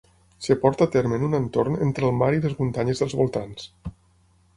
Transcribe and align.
Es 0.45 0.55
porta 0.61 0.85
a 0.85 0.89
terme 0.95 1.19
en 1.19 1.25
un 1.27 1.37
entorn 1.39 1.77
entre 1.87 2.07
el 2.11 2.17
mar 2.21 2.31
i 2.37 2.41
les 2.47 2.57
muntanyes 2.63 3.03
dels 3.03 3.15
voltants. 3.21 3.69